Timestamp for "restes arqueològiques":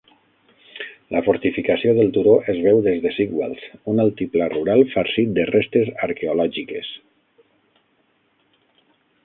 5.53-6.91